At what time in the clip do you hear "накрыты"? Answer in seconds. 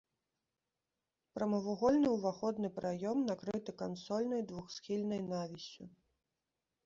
3.31-3.71